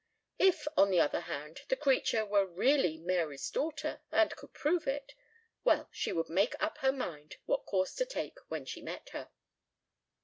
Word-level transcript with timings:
If, 0.39 0.67
on 0.75 0.89
the 0.89 0.99
other 0.99 1.19
hand, 1.19 1.61
the 1.69 1.75
creature 1.75 2.25
were 2.25 2.47
really 2.47 2.97
Mary's 2.97 3.47
daughter 3.51 4.01
and 4.11 4.35
could 4.35 4.51
prove 4.51 4.87
it 4.87 5.13
well, 5.63 5.89
she 5.91 6.11
would 6.11 6.27
make 6.27 6.55
up 6.59 6.79
her 6.79 6.91
mind 6.91 7.35
what 7.45 7.67
course 7.67 7.93
to 7.97 8.05
take 8.07 8.39
when 8.47 8.65
she 8.65 8.81
met 8.81 9.09
her. 9.09 9.29